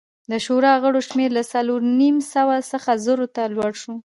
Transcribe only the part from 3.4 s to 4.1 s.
لوړ شو